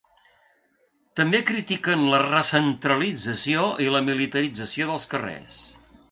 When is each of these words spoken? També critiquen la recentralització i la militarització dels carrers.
També 1.19 1.41
critiquen 1.49 2.05
la 2.13 2.21
recentralització 2.23 3.67
i 3.85 3.91
la 3.97 4.01
militarització 4.09 4.89
dels 4.93 5.05
carrers. 5.13 5.55